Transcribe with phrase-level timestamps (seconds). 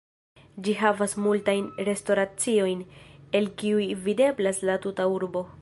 [0.67, 2.83] Ĝi havas multajn restoraciojn,
[3.41, 5.49] el kiuj videblas la tuta urbo.